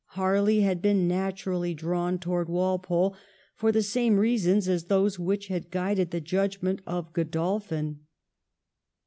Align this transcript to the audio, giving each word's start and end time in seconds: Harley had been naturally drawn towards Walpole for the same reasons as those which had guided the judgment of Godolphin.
Harley 0.15 0.61
had 0.61 0.81
been 0.81 1.07
naturally 1.07 1.75
drawn 1.75 2.17
towards 2.17 2.49
Walpole 2.49 3.15
for 3.53 3.71
the 3.71 3.83
same 3.83 4.17
reasons 4.17 4.67
as 4.67 4.85
those 4.85 5.19
which 5.19 5.45
had 5.49 5.69
guided 5.69 6.09
the 6.09 6.19
judgment 6.19 6.81
of 6.87 7.13
Godolphin. 7.13 7.99